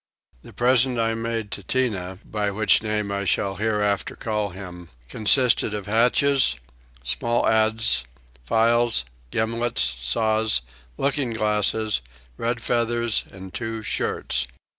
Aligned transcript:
The 0.41 0.51
present 0.51 0.97
I 0.97 1.13
made 1.13 1.51
to 1.51 1.61
Tinah 1.61 2.17
(by 2.25 2.49
which 2.49 2.81
name 2.81 3.11
I 3.11 3.23
shall 3.23 3.57
hereafter 3.57 4.15
call 4.15 4.49
him) 4.49 4.89
consisted 5.07 5.75
of 5.75 5.85
hatchets, 5.85 6.55
small 7.03 7.43
adzes, 7.43 8.03
files, 8.43 9.05
gimblets, 9.29 9.93
saws, 9.99 10.63
looking 10.97 11.33
glasses, 11.33 12.01
red 12.35 12.63
feathers, 12.63 13.25
and 13.29 13.53
two 13.53 13.83
shirts. 13.83 14.47